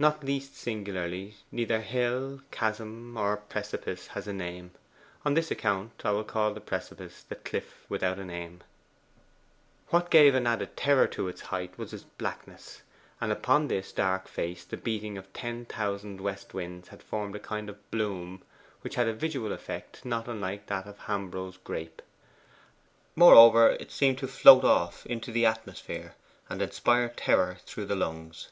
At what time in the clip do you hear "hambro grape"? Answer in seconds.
21.08-22.02